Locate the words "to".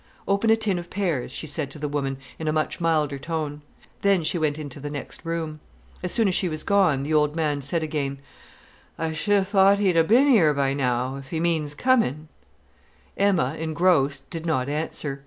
1.69-1.77